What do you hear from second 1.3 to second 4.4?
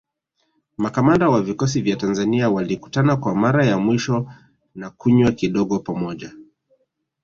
vikosi vya Tanzania walikutana kwa mara ya mwisho